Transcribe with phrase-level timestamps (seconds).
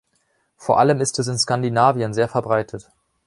[0.57, 2.89] Vor allem ist es in Skandinavien sehr verbreitet.